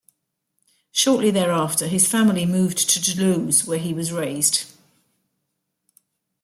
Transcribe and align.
Shortly 0.91 1.29
thereafter, 1.29 1.85
his 1.85 2.07
family 2.07 2.43
moved 2.47 2.89
to 2.89 2.99
Toulouse, 2.99 3.65
where 3.65 3.77
he 3.77 3.93
was 3.93 4.11
raised. 4.11 4.63